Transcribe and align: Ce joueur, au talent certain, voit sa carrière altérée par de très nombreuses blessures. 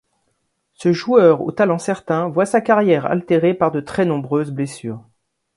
Ce 0.73 0.93
joueur, 0.93 1.41
au 1.43 1.51
talent 1.51 1.77
certain, 1.77 2.27
voit 2.27 2.47
sa 2.47 2.59
carrière 2.59 3.05
altérée 3.05 3.53
par 3.53 3.71
de 3.71 3.81
très 3.81 4.03
nombreuses 4.03 4.49
blessures. 4.49 5.05